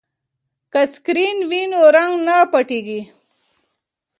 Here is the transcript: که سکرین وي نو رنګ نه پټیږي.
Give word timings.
که 0.71 0.81
سکرین 0.93 1.37
وي 1.49 1.61
نو 1.71 1.81
رنګ 1.95 2.13
نه 2.27 2.37
پټیږي. 2.51 3.01